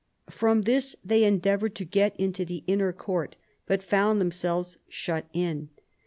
From 0.31 0.63
this 0.63 0.95
they 1.05 1.23
endeavoured 1.23 1.75
to 1.75 1.85
get 1.85 2.19
into 2.19 2.43
the 2.43 2.63
inner 2.65 2.91
court, 2.91 3.35
but 3.67 3.83
found 3.83 4.19
themselves 4.19 4.79
shut 4.89 5.27
in. 5.31 5.69